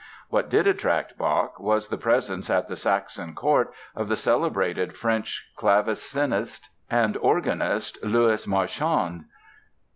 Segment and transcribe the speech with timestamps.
[0.29, 5.45] What did attract Bach was the presence at the Saxon court of the celebrated French
[5.55, 9.25] clavecinist and organist, Louis Marchand.